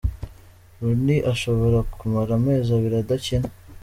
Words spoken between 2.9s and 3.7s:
Adakina